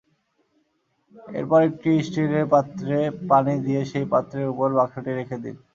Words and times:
এরপর 1.33 1.59
একটি 1.69 1.89
স্টিলের 2.07 2.45
পাত্রে 2.53 2.97
পানি 3.29 3.53
নিয়ে 3.65 3.81
সেই 3.91 4.05
পাত্রের 4.11 4.51
ওপর 4.53 4.69
বাক্সটি 4.77 5.11
রেখে 5.13 5.37
দিন। 5.43 5.55